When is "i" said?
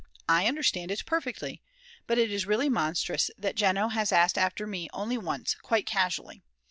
0.27-0.47